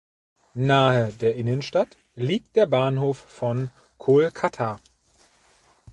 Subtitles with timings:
[0.55, 3.69] Nahe der Innenstadt liegt der Bahnhof von
[3.99, 4.79] Kolkata.